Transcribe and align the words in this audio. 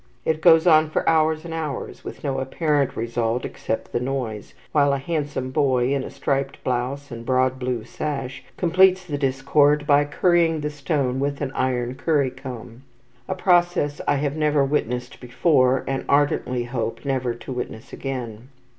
It 0.25 0.41
goes 0.41 0.65
on 0.65 0.89
for 0.89 1.07
hours 1.07 1.45
and 1.45 1.53
hours, 1.53 2.03
with 2.03 2.23
no 2.23 2.39
apparent 2.39 2.95
result 2.97 3.45
except 3.45 3.91
the 3.91 3.99
noise; 3.99 4.55
while 4.71 4.93
a 4.93 4.97
handsome 4.97 5.51
boy, 5.51 5.93
in 5.93 6.03
a 6.03 6.09
striped 6.09 6.63
blouse 6.63 7.11
and 7.11 7.23
broad 7.23 7.59
blue 7.59 7.83
sash, 7.83 8.43
completes 8.57 9.05
the 9.05 9.19
discord 9.19 9.85
by 9.85 10.05
currying 10.05 10.61
the 10.61 10.71
stone 10.71 11.19
with 11.19 11.39
an 11.39 11.51
iron 11.53 11.93
currycomb, 11.93 12.81
a 13.27 13.35
process 13.35 14.01
I 14.07 14.15
have 14.15 14.35
never 14.35 14.65
witnessed 14.65 15.19
before, 15.19 15.83
and 15.87 16.03
ardently 16.09 16.63
hope 16.63 17.05
never 17.05 17.35
to 17.35 17.53
witness 17.53 17.93
again. 17.93 18.47